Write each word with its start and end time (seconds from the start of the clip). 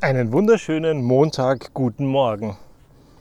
Einen 0.00 0.32
wunderschönen 0.32 1.02
Montag, 1.02 1.74
guten 1.74 2.06
Morgen. 2.06 2.56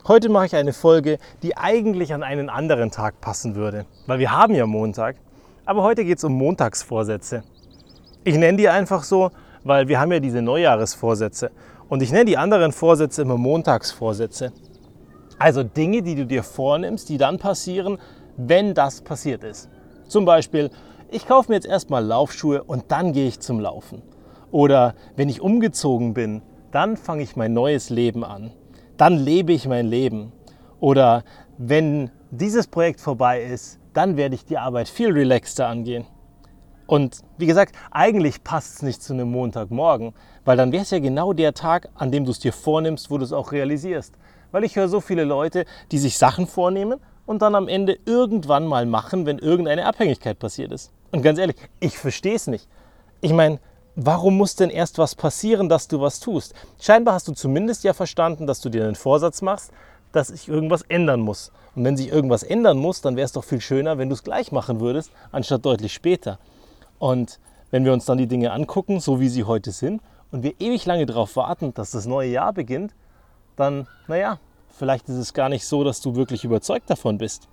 Heute 0.08 0.30
mache 0.30 0.46
ich 0.46 0.56
eine 0.56 0.74
Folge, 0.74 1.18
die 1.42 1.58
eigentlich 1.58 2.14
an 2.14 2.22
einen 2.22 2.52
anderen 2.52 2.92
Tag 2.92 3.20
passen 3.20 3.56
würde, 3.56 3.88
weil 4.06 4.20
wir 4.20 4.32
haben 4.32 4.54
ja 4.54 4.68
Montag. 4.68 5.16
Aber 5.66 5.82
heute 5.82 6.06
geht 6.06 6.20
es 6.20 6.24
um 6.24 6.34
Montagsvorsätze. 6.34 7.42
Ich 8.24 8.38
nenne 8.38 8.60
die 8.60 8.70
einfach 8.70 9.02
so, 9.02 9.32
weil 9.64 9.88
wir 9.88 10.00
haben 10.00 10.12
ja 10.12 10.20
diese 10.20 10.44
Neujahresvorsätze. 10.44 11.50
Und 11.90 12.04
ich 12.04 12.12
nenne 12.12 12.26
die 12.26 12.38
anderen 12.38 12.72
Vorsätze 12.72 13.24
immer 13.24 13.38
Montagsvorsätze. 13.38 14.54
Also 15.40 15.64
Dinge, 15.64 16.04
die 16.04 16.14
du 16.14 16.28
dir 16.28 16.44
vornimmst, 16.44 17.10
die 17.10 17.18
dann 17.18 17.40
passieren, 17.40 17.98
wenn 18.38 18.76
das 18.76 19.02
passiert 19.02 19.44
ist. 19.44 19.68
Zum 20.08 20.26
Beispiel, 20.26 20.70
ich 21.10 21.28
kaufe 21.28 21.50
mir 21.50 21.56
jetzt 21.56 21.68
erstmal 21.68 22.06
Laufschuhe 22.06 22.64
und 22.64 22.92
dann 22.92 23.14
gehe 23.14 23.28
ich 23.28 23.40
zum 23.40 23.60
Laufen. 23.60 24.04
Oder 24.52 24.94
wenn 25.16 25.28
ich 25.28 25.42
umgezogen 25.42 26.14
bin, 26.14 26.44
dann 26.72 26.98
fange 26.98 27.24
ich 27.24 27.36
mein 27.36 27.54
neues 27.54 27.90
Leben 27.90 28.24
an. 28.24 28.52
Dann 28.98 29.18
lebe 29.18 29.54
ich 29.54 29.68
mein 29.68 29.88
Leben. 29.88 30.32
Oder 30.80 31.24
wenn 31.58 32.12
dieses 32.32 32.68
Projekt 32.68 33.02
vorbei 33.02 33.44
ist, 33.44 33.80
dann 33.94 34.18
werde 34.18 34.36
ich 34.36 34.46
die 34.46 34.58
Arbeit 34.58 34.90
viel 34.90 35.12
relaxter 35.12 35.68
angehen. 35.68 36.06
Und 36.86 37.22
wie 37.38 37.48
gesagt, 37.48 37.76
eigentlich 37.92 38.44
passt 38.44 38.76
es 38.76 38.82
nicht 38.82 39.04
zu 39.04 39.14
einem 39.14 39.30
Montagmorgen, 39.30 40.14
weil 40.46 40.56
dann 40.56 40.72
wäre 40.72 40.84
es 40.84 40.92
ja 40.92 41.00
genau 41.00 41.34
der 41.34 41.54
Tag, 41.54 41.90
an 41.96 42.12
dem 42.12 42.24
du 42.24 42.32
es 42.32 42.40
dir 42.40 42.54
vornimmst, 42.54 43.12
wo 43.12 43.18
du 43.18 43.26
es 43.26 43.34
auch 43.34 43.52
realisierst. 43.52 44.16
Weil 44.52 44.64
ich 44.64 44.76
höre 44.76 44.88
so 44.88 45.02
viele 45.02 45.26
Leute, 45.26 45.66
die 45.92 45.98
sich 45.98 46.18
Sachen 46.18 46.48
vornehmen 46.48 47.00
und 47.26 47.42
dann 47.42 47.56
am 47.56 47.68
Ende 47.68 48.00
irgendwann 48.06 48.66
mal 48.66 48.86
machen, 48.86 49.26
wenn 49.26 49.38
irgendeine 49.38 49.86
Abhängigkeit 49.86 50.40
passiert 50.40 50.72
ist. 50.72 50.94
Und 51.12 51.22
ganz 51.22 51.40
ehrlich, 51.40 51.58
ich 51.82 51.98
verstehe 51.98 52.36
es 52.36 52.48
nicht. 52.48 52.70
Ich 53.20 53.34
meine, 53.34 53.60
warum 53.98 54.38
muss 54.38 54.56
denn 54.56 54.70
erst 54.70 55.00
was 55.00 55.16
passieren, 55.16 55.70
dass 55.70 55.88
du 55.88 56.00
was 56.00 56.20
tust? 56.20 56.54
Scheinbar 56.80 57.16
hast 57.16 57.28
du 57.28 57.34
zumindest 57.34 57.84
ja 57.84 57.94
verstanden, 57.94 58.46
dass 58.46 58.62
du 58.62 58.70
dir 58.70 58.86
einen 58.86 58.96
Vorsatz 58.96 59.42
machst, 59.42 59.72
dass 60.12 60.28
sich 60.28 60.48
irgendwas 60.48 60.84
ändern 60.84 61.20
muss. 61.20 61.52
Und 61.76 61.84
wenn 61.84 61.98
sich 61.98 62.10
irgendwas 62.10 62.44
ändern 62.44 62.78
muss, 62.78 63.02
dann 63.02 63.16
wäre 63.16 63.26
es 63.26 63.32
doch 63.32 63.44
viel 63.44 63.60
schöner, 63.60 63.98
wenn 63.98 64.10
du 64.10 64.14
es 64.14 64.24
gleich 64.24 64.52
machen 64.52 64.80
würdest, 64.80 65.12
anstatt 65.32 65.66
deutlich 65.66 65.94
später. 65.94 66.38
Und 67.00 67.40
wenn 67.72 67.86
wir 67.86 67.94
uns 67.94 68.06
dann 68.06 68.20
die 68.20 68.28
Dinge 68.28 68.52
angucken, 68.52 69.00
so 69.00 69.20
wie 69.20 69.30
sie 69.30 69.44
heute 69.46 69.72
sind, 69.72 70.02
und 70.32 70.44
wir 70.44 70.54
ewig 70.60 70.86
lange 70.86 71.06
darauf 71.06 71.36
warten, 71.36 71.74
dass 71.74 71.92
das 71.92 72.06
neue 72.06 72.30
Jahr 72.30 72.54
beginnt, 72.54 72.94
dann, 73.56 73.88
naja, 74.08 74.40
vielleicht 74.78 75.10
ist 75.10 75.16
es 75.16 75.34
gar 75.34 75.50
nicht 75.50 75.66
so, 75.66 75.84
dass 75.84 76.02
du 76.02 76.16
wirklich 76.16 76.44
überzeugt 76.44 76.90
davon 76.90 77.18
bist. 77.18 77.48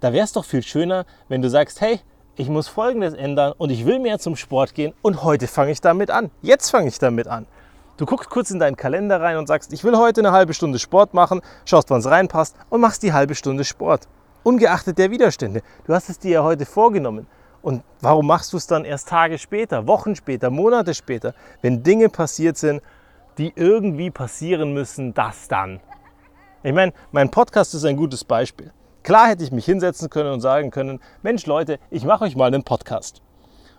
Da 0.00 0.12
wäre 0.12 0.24
es 0.24 0.32
doch 0.32 0.44
viel 0.44 0.62
schöner, 0.62 1.06
wenn 1.28 1.42
du 1.42 1.50
sagst, 1.50 1.80
hey, 1.80 2.00
ich 2.36 2.48
muss 2.48 2.68
Folgendes 2.68 3.14
ändern 3.14 3.52
und 3.58 3.70
ich 3.70 3.84
will 3.84 3.98
mehr 3.98 4.18
zum 4.18 4.36
Sport 4.36 4.74
gehen 4.74 4.94
und 5.02 5.22
heute 5.22 5.46
fange 5.46 5.70
ich 5.70 5.80
damit 5.80 6.10
an. 6.10 6.30
Jetzt 6.40 6.70
fange 6.70 6.88
ich 6.88 6.98
damit 6.98 7.28
an. 7.28 7.46
Du 7.98 8.06
guckst 8.06 8.30
kurz 8.30 8.50
in 8.50 8.58
deinen 8.58 8.76
Kalender 8.76 9.20
rein 9.20 9.36
und 9.36 9.46
sagst, 9.46 9.72
ich 9.72 9.84
will 9.84 9.96
heute 9.96 10.22
eine 10.22 10.32
halbe 10.32 10.54
Stunde 10.54 10.78
Sport 10.78 11.12
machen, 11.12 11.42
schaust, 11.66 11.90
wann 11.90 12.00
es 12.00 12.06
reinpasst 12.06 12.56
und 12.70 12.80
machst 12.80 13.02
die 13.02 13.12
halbe 13.12 13.34
Stunde 13.34 13.64
Sport. 13.64 14.08
Ungeachtet 14.44 14.98
der 14.98 15.10
Widerstände. 15.10 15.62
Du 15.86 15.92
hast 15.92 16.08
es 16.08 16.18
dir 16.18 16.30
ja 16.30 16.42
heute 16.42 16.64
vorgenommen. 16.64 17.26
Und 17.60 17.84
warum 18.00 18.26
machst 18.26 18.52
du 18.52 18.56
es 18.56 18.66
dann 18.66 18.84
erst 18.84 19.08
Tage 19.08 19.38
später, 19.38 19.86
Wochen 19.86 20.16
später, 20.16 20.50
Monate 20.50 20.94
später, 20.94 21.34
wenn 21.60 21.82
Dinge 21.84 22.08
passiert 22.08 22.56
sind, 22.56 22.82
die 23.38 23.52
irgendwie 23.54 24.10
passieren 24.10 24.72
müssen, 24.72 25.14
das 25.14 25.46
dann? 25.46 25.80
Ich 26.64 26.72
meine, 26.72 26.92
mein 27.12 27.30
Podcast 27.30 27.74
ist 27.74 27.84
ein 27.84 27.96
gutes 27.96 28.24
Beispiel. 28.24 28.72
Klar 29.02 29.28
hätte 29.28 29.42
ich 29.42 29.50
mich 29.50 29.64
hinsetzen 29.64 30.10
können 30.10 30.32
und 30.32 30.40
sagen 30.40 30.70
können, 30.70 31.00
Mensch 31.22 31.46
Leute, 31.46 31.78
ich 31.90 32.04
mache 32.04 32.24
euch 32.24 32.36
mal 32.36 32.46
einen 32.46 32.62
Podcast. 32.62 33.20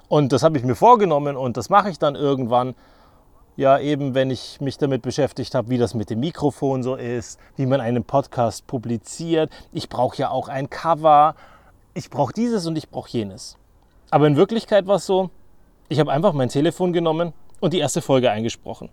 Und 0.10 0.34
das 0.34 0.44
habe 0.44 0.58
ich 0.58 0.64
mir 0.64 0.76
vorgenommen 0.76 1.38
und 1.38 1.56
das 1.56 1.70
mache 1.70 1.90
ich 1.90 1.98
dann 1.98 2.16
irgendwann. 2.16 2.76
Ja, 3.56 3.80
eben 3.80 4.16
wenn 4.16 4.32
ich 4.32 4.60
mich 4.62 4.78
damit 4.78 5.02
beschäftigt 5.04 5.56
habe, 5.56 5.70
wie 5.70 5.78
das 5.78 5.94
mit 5.94 6.10
dem 6.10 6.20
Mikrofon 6.20 6.84
so 6.84 6.96
ist, 6.96 7.40
wie 7.56 7.68
man 7.68 7.82
einen 7.82 8.04
Podcast 8.04 8.68
publiziert. 8.68 9.52
Ich 9.72 9.90
brauche 9.90 10.18
ja 10.18 10.30
auch 10.30 10.50
ein 10.50 10.70
Cover. 10.70 11.36
Ich 11.94 12.10
brauche 12.10 12.34
dieses 12.34 12.66
und 12.66 12.76
ich 12.76 12.90
brauche 12.90 13.10
jenes. 13.10 13.58
Aber 14.10 14.28
in 14.28 14.36
Wirklichkeit 14.36 14.88
war 14.88 14.96
es 14.96 15.06
so, 15.06 15.30
ich 15.88 16.00
habe 16.00 16.12
einfach 16.12 16.34
mein 16.34 16.50
Telefon 16.50 16.94
genommen 16.94 17.34
und 17.60 17.74
die 17.74 17.80
erste 17.80 18.02
Folge 18.02 18.30
eingesprochen. 18.30 18.90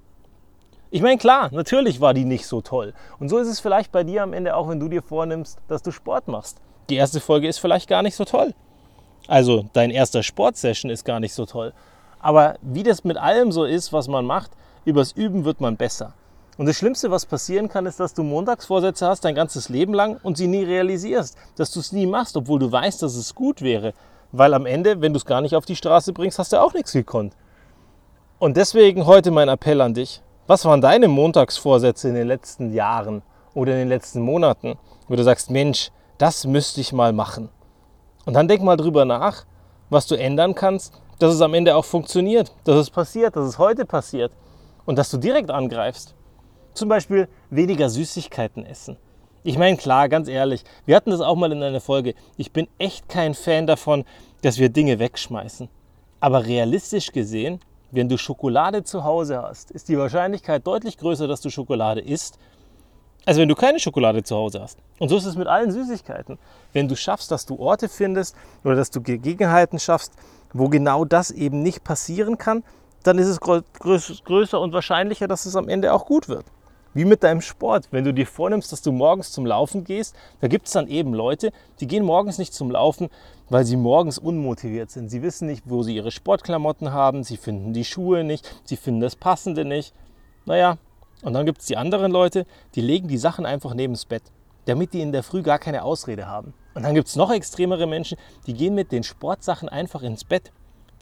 Ich 0.93 1.03
meine, 1.03 1.19
klar, 1.19 1.51
natürlich 1.53 2.01
war 2.01 2.15
die 2.15 2.25
nicht 2.25 2.47
so 2.47 2.63
toll. 2.63 2.95
Und 3.21 3.29
so 3.29 3.39
ist 3.39 3.47
es 3.47 3.61
vielleicht 3.61 3.93
bei 3.93 4.03
dir 4.03 4.25
am 4.25 4.33
Ende 4.33 4.57
auch, 4.57 4.69
wenn 4.69 4.81
du 4.81 4.89
dir 4.89 5.03
vornimmst, 5.03 5.59
dass 5.69 5.83
du 5.83 5.93
Sport 5.93 6.27
machst. 6.27 6.59
Die 6.89 6.97
erste 6.97 7.21
Folge 7.21 7.47
ist 7.47 7.59
vielleicht 7.59 7.89
gar 7.89 8.03
nicht 8.03 8.17
so 8.17 8.25
toll. 8.25 8.55
Also 9.29 9.67
dein 9.73 9.91
erster 9.91 10.25
Sportsession 10.25 10.91
ist 10.91 11.05
gar 11.05 11.21
nicht 11.21 11.33
so 11.33 11.47
toll. 11.47 11.73
Aber 12.19 12.57
wie 12.63 12.83
das 12.83 13.05
mit 13.05 13.17
allem 13.17 13.53
so 13.53 13.65
ist, 13.65 13.93
was 13.93 14.09
man 14.09 14.25
macht, 14.25 14.51
übers 14.85 15.13
Üben 15.13 15.45
wird 15.45 15.61
man 15.61 15.77
besser. 15.77 16.15
Und 16.59 16.67
das 16.67 16.77
Schlimmste, 16.77 17.13
was 17.13 17.25
passieren 17.25 17.69
kann, 17.69 17.87
ist, 17.87 18.01
dass 18.01 18.13
du 18.13 18.25
Montagsvorsätze 18.25 19.07
hast 19.07 19.25
dein 19.25 19.37
ganzes 19.37 19.69
Leben 19.69 19.95
lang 19.95 20.19
und 20.25 20.37
sie 20.37 20.49
nie 20.49 20.65
realisierst. 20.65 21.37
Dass 21.57 21.71
du 21.71 21.79
es 21.79 21.93
nie 21.93 22.07
machst, 22.07 22.37
obwohl 22.37 22.59
du 22.59 22.71
weißt, 22.71 23.01
dass 23.03 23.15
es 23.15 23.37
gut 23.37 23.63
wäre. 23.63 23.95
Weil 24.33 24.53
am 24.55 24.67
Ende, 24.67 25.01
wenn 25.01 25.13
du 25.13 25.19
es 25.19 25.25
gar 25.25 25.41
nicht 25.41 25.55
auf 25.55 25.65
die 25.65 25.77
Straße 25.77 26.13
bringst, 26.13 26.41
hast 26.41 26.53
du 26.53 26.61
auch 26.61 26.75
nichts 26.75 26.93
gekonnt. 26.93 27.37
Und 28.41 28.57
deswegen 28.57 29.07
heute 29.07 29.31
mein 29.31 29.49
Appell 29.49 29.81
an 29.81 29.95
dich. 29.95 30.21
Was 30.51 30.65
waren 30.65 30.81
deine 30.81 31.07
Montagsvorsätze 31.07 32.09
in 32.09 32.17
den 32.17 32.27
letzten 32.27 32.73
Jahren 32.73 33.23
oder 33.55 33.71
in 33.75 33.79
den 33.79 33.89
letzten 33.89 34.21
Monaten, 34.21 34.77
wo 35.07 35.15
du 35.15 35.23
sagst, 35.23 35.49
Mensch, 35.49 35.93
das 36.19 36.45
müsste 36.45 36.81
ich 36.81 36.93
mal 36.93 37.13
machen? 37.13 37.51
Und 38.27 38.35
dann 38.35 38.49
denk 38.49 38.61
mal 38.61 38.77
drüber 38.77 39.05
nach, 39.05 39.45
was 39.91 40.09
du 40.09 40.17
ändern 40.17 40.57
kannst, 40.57 41.01
dass 41.21 41.33
es 41.33 41.41
am 41.41 41.55
Ende 41.55 41.77
auch 41.77 41.85
funktioniert, 41.85 42.53
dass 42.65 42.75
es 42.75 42.91
passiert, 42.91 43.37
dass 43.37 43.47
es 43.47 43.59
heute 43.59 43.85
passiert 43.85 44.33
und 44.87 44.99
dass 44.99 45.13
du 45.13 45.19
direkt 45.19 45.53
angreifst. 45.53 46.17
Zum 46.75 46.89
Beispiel 46.89 47.29
weniger 47.51 47.89
Süßigkeiten 47.89 48.67
essen. 48.67 48.97
Ich 49.45 49.57
meine, 49.57 49.77
klar, 49.77 50.09
ganz 50.09 50.27
ehrlich, 50.27 50.65
wir 50.85 50.97
hatten 50.97 51.13
das 51.13 51.21
auch 51.21 51.37
mal 51.37 51.53
in 51.53 51.63
einer 51.63 51.81
Folge. 51.81 52.17
Ich 52.37 52.53
bin 52.53 52.67
echt 52.77 53.09
kein 53.09 53.35
Fan 53.35 53.69
davon, 53.69 54.05
dass 54.43 54.59
wir 54.59 54.69
Dinge 54.69 54.99
wegschmeißen. 54.99 55.69
Aber 56.19 56.45
realistisch 56.45 57.13
gesehen 57.13 57.61
wenn 57.91 58.09
du 58.09 58.17
Schokolade 58.17 58.85
zu 58.85 59.05
Hause 59.05 59.43
hast, 59.43 59.71
ist 59.71 59.89
die 59.89 59.99
Wahrscheinlichkeit 59.99 60.67
deutlich 60.67 60.99
größer, 60.99 61.27
dass 61.27 61.41
du 61.41 61.51
Schokolade 61.51 62.01
isst, 62.01 62.39
als 63.27 63.37
wenn 63.37 63.49
du 63.49 63.55
keine 63.55 63.79
Schokolade 63.79 64.23
zu 64.23 64.35
Hause 64.37 64.63
hast. 64.63 64.79
Und 64.99 65.09
so 65.09 65.17
ist 65.17 65.27
es 65.27 65.37
mit 65.37 65.47
allen 65.47 65.71
Süßigkeiten. 65.71 66.39
Wenn 66.73 66.89
du 66.89 66.97
schaffst, 66.97 67.31
dass 67.31 67.47
du 67.47 67.59
Orte 67.59 67.89
findest 67.89 68.35
oder 68.65 68.77
dass 68.77 68.91
du 68.91 69.03
Gegebenheiten 69.03 69.79
schaffst, 69.79 70.15
wo 70.53 70.69
genau 70.69 71.05
das 71.05 71.31
eben 71.31 71.63
nicht 71.63 71.85
passieren 71.85 72.39
kann, 72.39 72.65
dann 73.03 73.19
ist 73.19 73.29
es 73.29 73.41
größer 73.41 74.61
und 74.61 74.73
wahrscheinlicher, 74.73 75.29
dass 75.29 75.47
es 75.47 75.57
am 75.57 75.69
Ende 75.69 75.93
auch 75.93 76.07
gut 76.07 76.29
wird. 76.29 76.45
Wie 76.93 77.05
mit 77.05 77.23
deinem 77.23 77.41
Sport. 77.41 77.89
Wenn 77.93 78.03
du 78.03 78.13
dir 78.13 78.27
vornimmst, 78.27 78.73
dass 78.73 78.83
du 78.83 78.91
morgens 78.91 79.31
zum 79.31 79.47
Laufen 79.47 79.85
gehst, 79.85 80.17
da 80.41 80.49
gibt 80.49 80.67
es 80.67 80.73
dann 80.73 80.89
eben 80.89 81.15
Leute, 81.15 81.53
die 81.79 81.87
gehen 81.87 82.05
morgens 82.05 82.39
nicht 82.39 82.53
zum 82.53 82.73
Laufen, 82.73 83.09
weil 83.49 83.65
sie 83.65 83.77
morgens 83.77 84.19
unmotiviert 84.19 84.91
sind. 84.91 85.09
Sie 85.09 85.23
wissen 85.23 85.47
nicht, 85.47 85.63
wo 85.67 85.85
sie 85.85 85.95
ihre 85.95 86.11
Sportklamotten 86.11 86.93
haben, 86.93 87.23
sie 87.23 87.37
finden 87.37 87.73
die 87.73 87.85
Schuhe 87.85 88.25
nicht, 88.25 88.61
sie 88.65 88.77
finden 88.77 89.01
das 89.01 89.15
Passende 89.15 89.65
nicht. 89.65 89.95
Naja, 90.47 90.79
und 91.23 91.33
dann 91.33 91.47
gibt 91.47 91.61
es 91.61 91.67
die 91.67 91.77
anderen 91.77 92.11
Leute, 92.11 92.45
die 92.75 92.81
legen 92.81 93.07
die 93.07 93.19
Sachen 93.19 93.47
einfach 93.47 93.75
neben 93.75 93.93
das 93.93 94.05
Bett, 94.05 94.25
damit 94.65 94.93
die 94.93 95.01
in 95.01 95.13
der 95.13 95.23
Früh 95.23 95.43
gar 95.43 95.61
keine 95.61 95.85
Ausrede 95.85 96.27
haben. 96.27 96.55
Und 96.75 96.83
dann 96.83 96.95
gibt 96.95 97.07
es 97.07 97.15
noch 97.15 97.31
extremere 97.31 97.87
Menschen, 97.87 98.19
die 98.49 98.55
gehen 98.55 98.75
mit 98.75 98.91
den 98.91 99.05
Sportsachen 99.05 99.69
einfach 99.69 100.03
ins 100.03 100.25
Bett. 100.25 100.51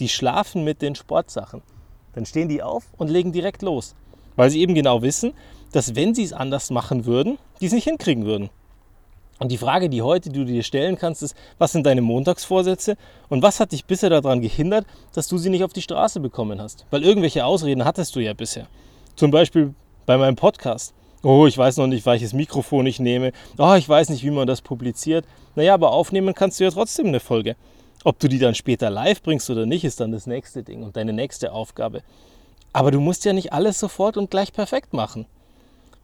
Die 0.01 0.09
schlafen 0.09 0.65
mit 0.65 0.83
den 0.83 0.95
Sportsachen. 0.95 1.63
Dann 2.13 2.27
stehen 2.27 2.49
die 2.49 2.63
auf 2.63 2.85
und 2.99 3.09
legen 3.09 3.33
direkt 3.33 3.63
los. 3.63 3.95
Weil 4.39 4.51
sie 4.51 4.61
eben 4.61 4.77
genau 4.77 5.03
wissen, 5.03 5.33
dass 5.73 5.97
wenn 5.97 6.15
sie 6.15 6.23
es 6.23 6.33
anders 6.33 6.71
machen 6.71 7.07
würden, 7.07 7.39
die 7.61 7.67
es 7.67 7.73
nicht 7.73 7.83
hinkriegen 7.83 8.25
würden. 8.25 8.51
Und 9.41 9.51
die 9.51 9.59
Frage, 9.59 9.89
die 9.89 10.01
heute 10.01 10.31
du 10.31 10.45
dir 10.45 10.63
stellen 10.63 10.97
kannst, 10.97 11.25
ist, 11.25 11.35
was 11.59 11.73
sind 11.73 11.85
deine 11.85 12.03
Montagsvorsätze 12.03 12.97
und 13.29 13.43
was 13.43 13.59
hat 13.59 13.73
dich 13.73 13.85
bisher 13.85 14.11
daran 14.11 14.41
gehindert, 14.41 14.87
dass 15.13 15.27
du 15.27 15.39
sie 15.39 15.51
nicht 15.51 15.65
auf 15.65 15.73
die 15.73 15.83
Straße 15.83 16.21
bekommen 16.21 16.63
hast? 16.63 16.87
Weil 16.91 17.03
irgendwelche 17.03 17.45
Ausreden 17.45 17.85
hattest 17.85 18.15
du 18.15 18.21
ja 18.21 18.33
bisher. 18.33 18.69
Zum 19.17 19.33
Beispiel 19.33 19.75
bei 20.07 20.17
meinem 20.17 20.37
Podcast. 20.37 20.95
Oh, 21.25 21.49
ich 21.49 21.59
weiß 21.59 21.79
noch 21.79 21.89
nicht, 21.89 22.07
welches 22.07 22.33
Mikrofon 22.33 22.87
ich 22.87 23.01
nehme. 23.01 23.33
Oh, 23.59 23.75
ich 23.75 23.89
weiß 23.89 24.09
nicht, 24.11 24.23
wie 24.23 24.31
man 24.31 24.47
das 24.47 24.63
publiziert. 24.63 25.25
Naja, 25.57 25.75
aber 25.75 25.91
aufnehmen 25.91 26.33
kannst 26.33 26.61
du 26.61 26.65
ja 26.65 26.71
trotzdem 26.71 27.09
eine 27.09 27.19
Folge. 27.19 27.57
Ob 28.05 28.21
du 28.21 28.29
die 28.29 28.39
dann 28.39 28.55
später 28.55 28.89
live 28.89 29.21
bringst 29.21 29.51
oder 29.51 29.67
nicht, 29.67 29.85
ist 29.85 29.99
dann 29.99 30.13
das 30.13 30.29
nächste 30.29 30.63
Ding 30.63 30.85
und 30.85 30.97
deine 30.97 31.13
nächste 31.13 31.51
Aufgabe. 31.51 32.03
Aber 32.79 32.93
du 32.93 33.01
musst 33.01 33.25
ja 33.25 33.33
nicht 33.33 33.53
alles 33.53 33.81
sofort 33.81 34.17
und 34.17 34.31
gleich 34.31 34.53
perfekt 34.53 34.93
machen. 34.93 35.27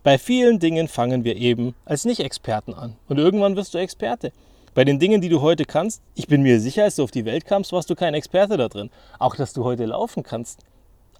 Bei 0.02 0.18
vielen 0.18 0.58
Dingen 0.58 0.88
fangen 0.88 1.22
wir 1.22 1.36
eben 1.36 1.76
als 1.84 2.04
Nicht-Experten 2.04 2.74
an. 2.74 2.96
Und 3.08 3.16
irgendwann 3.16 3.54
wirst 3.54 3.74
du 3.74 3.78
Experte. 3.78 4.32
Bei 4.74 4.84
den 4.84 4.98
Dingen, 4.98 5.20
die 5.20 5.28
du 5.28 5.40
heute 5.40 5.66
kannst, 5.66 6.02
ich 6.16 6.26
bin 6.26 6.42
mir 6.42 6.58
sicher, 6.58 6.82
als 6.82 6.96
du 6.96 7.04
auf 7.04 7.12
die 7.12 7.26
Welt 7.26 7.46
kamst, 7.46 7.70
warst 7.70 7.90
du 7.90 7.94
kein 7.94 8.14
Experte 8.14 8.56
da 8.56 8.66
drin. 8.66 8.90
Auch, 9.20 9.36
dass 9.36 9.52
du 9.52 9.62
heute 9.62 9.84
laufen 9.84 10.24
kannst. 10.24 10.62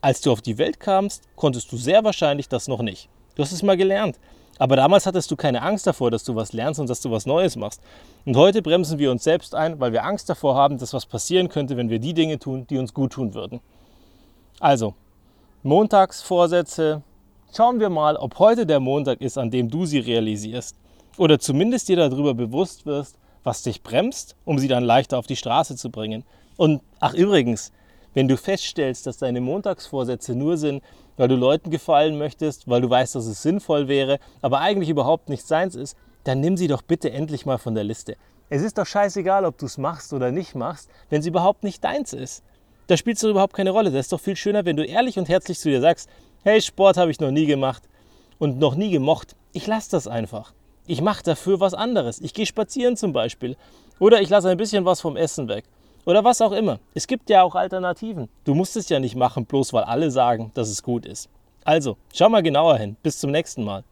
Als 0.01 0.21
du 0.23 0.33
auf 0.33 0.43
die 0.43 0.59
Welt 0.59 0.81
kamst, 0.81 1.23
konntest 1.37 1.71
du 1.71 1.77
sehr 1.77 2.03
wahrscheinlich 2.03 2.49
das 2.49 2.67
noch 2.67 2.83
nicht. 2.83 3.09
Du 3.37 3.45
hast 3.45 3.53
es 3.53 3.63
mal 3.63 3.77
gelernt. 3.77 4.19
Aber 4.59 4.75
damals 4.75 5.07
hattest 5.07 5.31
du 5.31 5.37
keine 5.37 5.63
Angst 5.63 5.87
davor, 5.87 6.11
dass 6.11 6.25
du 6.25 6.35
was 6.35 6.53
lernst 6.53 6.81
und 6.81 6.91
dass 6.91 7.01
du 7.01 7.13
was 7.13 7.27
Neues 7.27 7.55
machst. 7.55 7.81
Und 8.25 8.37
heute 8.37 8.61
bremsen 8.61 8.99
wir 8.99 9.13
uns 9.13 9.23
selbst 9.23 9.55
ein, 9.55 9.79
weil 9.79 9.93
wir 9.93 10.03
Angst 10.03 10.29
davor 10.29 10.57
haben, 10.57 10.79
dass 10.79 10.95
was 10.95 11.07
passieren 11.07 11.49
könnte, 11.49 11.77
wenn 11.77 11.91
wir 11.91 12.01
die 12.01 12.13
Dinge 12.13 12.41
tun, 12.41 12.67
die 12.69 12.79
uns 12.79 12.93
gut 12.93 13.13
tun 13.13 13.35
würden. 13.35 13.61
Also, 14.59 14.95
Montagsvorsätze, 15.67 17.03
Schauen 17.57 17.81
wir 17.81 17.89
mal, 17.89 18.17
ob 18.17 18.39
heute 18.39 18.67
der 18.67 18.81
Montag 18.81 19.23
ist, 19.23 19.39
an 19.39 19.51
dem 19.51 19.71
du 19.71 19.87
sie 19.87 19.99
realisierst. 19.99 20.77
Oder 21.17 21.39
zumindest 21.39 21.89
dir 21.89 21.97
darüber 21.97 22.35
bewusst 22.35 22.85
wirst, 22.85 23.17
was 23.45 23.63
dich 23.63 23.83
bremst, 23.83 24.37
um 24.45 24.59
sie 24.59 24.69
dann 24.69 24.85
leichter 24.85 25.19
auf 25.19 25.27
die 25.27 25.37
Straße 25.37 25.75
zu 25.77 25.89
bringen. 25.89 26.25
Und 26.59 26.83
ach 27.01 27.15
übrigens, 27.15 27.73
wenn 28.13 28.29
du 28.29 28.37
feststellst, 28.37 29.07
dass 29.07 29.17
deine 29.17 29.41
Montagsvorsätze 29.41 30.35
nur 30.35 30.59
sind, 30.59 30.83
weil 31.17 31.29
du 31.29 31.35
Leuten 31.35 31.71
gefallen 31.71 32.19
möchtest, 32.19 32.69
weil 32.69 32.83
du 32.83 32.91
weißt, 32.91 33.15
dass 33.15 33.25
es 33.25 33.41
sinnvoll 33.41 33.89
wäre, 33.89 34.19
aber 34.43 34.61
eigentlich 34.61 34.91
überhaupt 34.91 35.31
nichts 35.31 35.49
seins 35.49 35.77
ist, 35.77 35.97
dann 36.25 36.41
nimm 36.41 36.59
sie 36.59 36.69
doch 36.69 36.83
bitte 36.83 37.11
endlich 37.11 37.47
mal 37.47 37.57
von 37.57 37.75
der 37.75 37.85
Liste. 37.85 38.17
Es 38.51 38.61
ist 38.61 38.77
doch 38.77 38.87
scheißegal, 38.87 39.47
ob 39.47 39.57
du 39.57 39.65
es 39.65 39.79
machst 39.79 40.13
oder 40.13 40.31
nicht 40.31 40.55
machst, 40.55 40.91
wenn 41.09 41.21
es 41.21 41.27
überhaupt 41.27 41.65
nicht 41.65 41.83
deins 41.83 42.13
ist. 42.13 42.43
Da 42.87 42.97
spielt 42.97 43.17
es 43.17 43.23
doch 43.23 43.31
überhaupt 43.31 43.55
keine 43.55 43.71
Rolle. 43.71 43.91
Das 43.91 44.07
ist 44.07 44.13
doch 44.13 44.21
viel 44.21 44.37
schöner, 44.37 44.65
wenn 44.65 44.77
du 44.77 44.85
ehrlich 44.85 45.19
und 45.19 45.29
herzlich 45.29 45.59
zu 45.59 45.71
dir 45.71 45.81
sagst, 45.81 46.09
hey, 46.43 46.61
Sport 46.61 46.97
habe 46.97 47.11
ich 47.11 47.21
noch 47.21 47.31
nie 47.31 47.47
gemacht 47.47 47.83
und 48.39 48.59
noch 48.59 48.75
nie 48.75 48.91
gemocht. 48.91 49.35
Ich 49.53 49.67
lasse 49.67 49.91
das 49.91 50.07
einfach. 50.07 50.53
Ich 50.87 51.01
mache 51.01 51.23
dafür 51.23 51.61
was 51.61 51.73
anderes. 51.73 52.21
Ich 52.21 52.35
gehe 52.35 52.45
spazieren 52.45 52.97
zum 52.97 53.13
Beispiel. 53.13 53.57
Oder 53.99 54.21
ich 54.21 54.29
lasse 54.29 54.51
ein 54.51 54.59
bisschen 54.59 54.85
was 54.85 55.01
vom 55.01 55.17
Essen 55.17 55.49
weg. 55.49 55.65
Oder 56.05 56.25
was 56.25 56.43
auch 56.43 56.53
immer. 56.53 56.79
Es 56.93 57.07
gibt 57.07 57.31
ja 57.31 57.43
auch 57.43 57.55
Alternativen. 57.55 58.29
Du 58.45 58.55
musst 58.55 58.77
es 58.77 58.91
ja 58.91 59.01
nicht 59.01 59.17
machen, 59.17 59.47
bloß 59.47 59.73
weil 59.73 59.85
alle 59.85 60.11
sagen, 60.11 60.51
dass 60.53 60.69
es 60.69 60.83
gut 60.83 61.07
ist. 61.07 61.31
Also, 61.65 61.97
schau 62.13 62.29
mal 62.29 62.43
genauer 62.43 62.77
hin. 62.77 62.97
Bis 63.03 63.19
zum 63.19 63.31
nächsten 63.31 63.65
Mal. 63.65 63.85